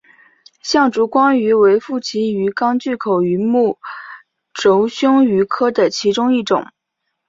[0.63, 3.77] 象烛光鱼为辐鳍鱼纲巨口鱼目
[4.51, 6.65] 褶胸鱼科的其中一种。